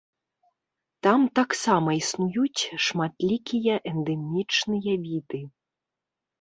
Там 1.07 1.25
таксама 1.39 1.89
існуюць 2.01 2.69
шматлікія 2.87 3.79
эндэмічныя 3.95 4.99
віды. 5.07 5.47